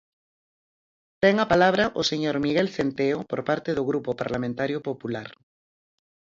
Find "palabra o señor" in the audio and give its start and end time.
1.53-2.35